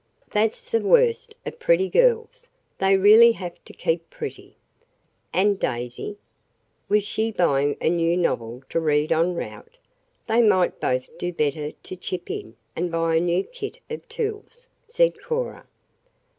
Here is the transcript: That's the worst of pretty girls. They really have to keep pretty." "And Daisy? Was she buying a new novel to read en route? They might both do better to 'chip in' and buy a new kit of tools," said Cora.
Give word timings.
That's 0.31 0.67
the 0.67 0.79
worst 0.79 1.35
of 1.45 1.59
pretty 1.59 1.87
girls. 1.87 2.49
They 2.79 2.97
really 2.97 3.33
have 3.33 3.63
to 3.65 3.71
keep 3.71 4.09
pretty." 4.09 4.55
"And 5.31 5.59
Daisy? 5.59 6.17
Was 6.89 7.03
she 7.03 7.31
buying 7.31 7.77
a 7.79 7.87
new 7.87 8.17
novel 8.17 8.63
to 8.71 8.79
read 8.79 9.11
en 9.11 9.35
route? 9.35 9.77
They 10.25 10.41
might 10.41 10.79
both 10.79 11.15
do 11.19 11.31
better 11.31 11.73
to 11.83 11.95
'chip 11.95 12.31
in' 12.31 12.55
and 12.75 12.91
buy 12.91 13.17
a 13.17 13.19
new 13.19 13.43
kit 13.43 13.77
of 13.91 14.09
tools," 14.09 14.65
said 14.87 15.21
Cora. 15.21 15.67